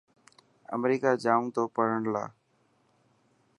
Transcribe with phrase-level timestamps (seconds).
[0.75, 2.29] امريڪا جائون تو پڙهڻ لاءِ.